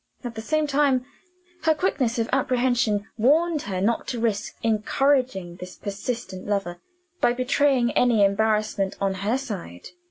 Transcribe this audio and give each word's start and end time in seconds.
At 0.23 0.33
the 0.33 0.41
same 0.41 0.65
time, 0.65 1.05
her 1.65 1.75
quickness 1.75 2.17
of 2.17 2.27
apprehension 2.33 3.05
warned 3.19 3.61
her 3.69 3.79
not 3.79 4.07
to 4.07 4.19
risk 4.19 4.55
encouraging 4.63 5.57
this 5.57 5.75
persistent 5.75 6.47
lover, 6.47 6.81
by 7.19 7.33
betraying 7.33 7.91
any 7.91 8.25
embarrassment 8.25 8.95
on 8.99 9.13
her 9.21 9.37
side. 9.37 9.89